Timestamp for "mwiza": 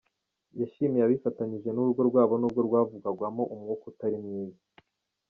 4.23-4.61